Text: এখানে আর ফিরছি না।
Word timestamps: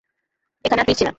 এখানে 0.65 0.81
আর 0.81 0.87
ফিরছি 0.87 1.03
না। 1.03 1.09